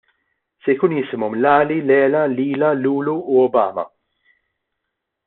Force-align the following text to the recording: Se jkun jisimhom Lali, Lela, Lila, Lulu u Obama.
Se 0.63 0.71
jkun 0.77 0.95
jisimhom 0.99 1.33
Lali, 1.43 1.77
Lela, 1.89 2.23
Lila, 2.39 2.73
Lulu 2.73 3.15
u 3.35 3.39
Obama. 3.45 3.85